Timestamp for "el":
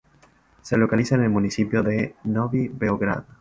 1.25-1.29